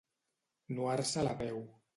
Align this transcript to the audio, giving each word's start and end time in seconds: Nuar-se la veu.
Nuar-se 0.79 1.29
la 1.29 1.39
veu. 1.45 1.65